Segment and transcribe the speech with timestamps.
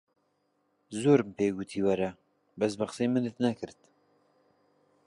[0.99, 2.11] زۆرم پێ گۆتی وەرە،
[2.59, 3.79] بەس بە قسەی منت نەکرد.